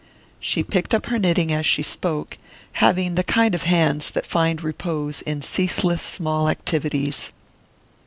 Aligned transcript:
She 0.39 0.63
picked 0.63 0.95
up 0.95 1.05
her 1.05 1.19
knitting 1.19 1.53
as 1.53 1.63
she 1.63 1.83
spoke, 1.83 2.39
having 2.71 3.13
the 3.13 3.23
kind 3.23 3.53
of 3.53 3.61
hands 3.69 4.09
that 4.09 4.25
find 4.25 4.63
repose 4.63 5.21
in 5.21 5.43
ceaseless 5.43 6.01
small 6.01 6.49
activities. 6.49 7.31